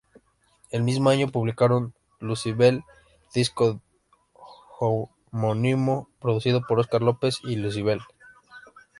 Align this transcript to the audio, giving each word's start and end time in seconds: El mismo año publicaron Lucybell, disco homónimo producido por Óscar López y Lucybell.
El 0.71 0.81
mismo 0.81 1.11
año 1.11 1.27
publicaron 1.29 1.93
Lucybell, 2.19 2.83
disco 3.35 3.79
homónimo 4.79 6.09
producido 6.19 6.65
por 6.65 6.79
Óscar 6.79 7.03
López 7.03 7.37
y 7.43 7.55
Lucybell. 7.57 8.01